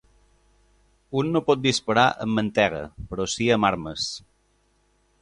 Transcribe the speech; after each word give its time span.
Un 1.21 1.29
no 1.35 1.41
pot 1.51 1.61
disparar 1.67 2.07
amb 2.27 2.39
mantega, 2.41 2.83
però 3.13 3.31
sí 3.37 3.51
amb 3.59 3.73
armes. 3.73 4.11